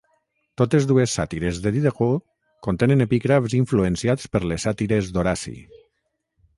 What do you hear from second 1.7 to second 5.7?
Diderot contenen epígrafs influenciats per les sàtires d'Horaci.